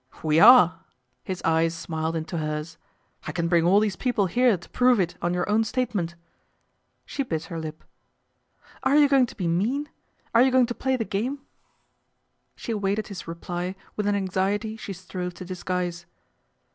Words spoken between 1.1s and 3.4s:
his eyes smiled into hers." I